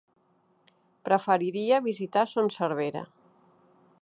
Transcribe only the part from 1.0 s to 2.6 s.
Preferiria visitar Son